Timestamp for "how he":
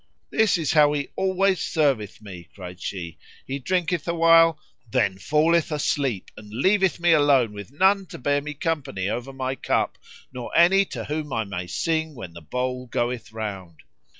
0.73-1.09